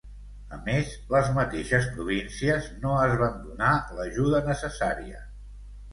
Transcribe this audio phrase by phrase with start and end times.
[0.55, 5.25] A més, les mateixes províncies no es van donar l'ajuda necessària.